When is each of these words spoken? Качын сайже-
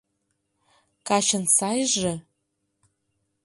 Качын 1.07 1.43
сайже- 1.57 2.13